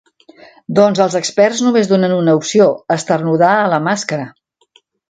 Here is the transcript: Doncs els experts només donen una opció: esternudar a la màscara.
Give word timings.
Doncs 0.79 1.01
els 1.05 1.17
experts 1.19 1.61
només 1.67 1.91
donen 1.93 2.17
una 2.17 2.35
opció: 2.41 2.71
esternudar 2.99 3.53
a 3.61 3.71
la 3.77 3.83
màscara. 3.91 4.31